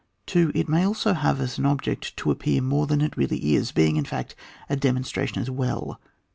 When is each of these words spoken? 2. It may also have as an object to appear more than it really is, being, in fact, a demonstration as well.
2. 0.25 0.51
It 0.55 0.67
may 0.67 0.83
also 0.83 1.13
have 1.13 1.39
as 1.39 1.59
an 1.59 1.67
object 1.67 2.17
to 2.17 2.31
appear 2.31 2.59
more 2.59 2.87
than 2.87 3.01
it 3.01 3.15
really 3.15 3.53
is, 3.53 3.71
being, 3.71 3.97
in 3.97 4.03
fact, 4.03 4.33
a 4.67 4.75
demonstration 4.75 5.39
as 5.43 5.51
well. 5.51 5.99